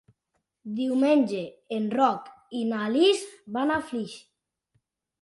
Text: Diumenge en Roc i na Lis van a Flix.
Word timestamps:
Diumenge 0.79 1.43
en 1.77 1.87
Roc 1.97 2.33
i 2.63 2.65
na 2.73 2.83
Lis 2.97 3.25
van 3.59 3.79
a 3.79 3.81
Flix. 3.93 4.21